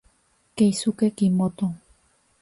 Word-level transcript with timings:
Keisuke 0.55 1.07
Kimoto 1.15 1.67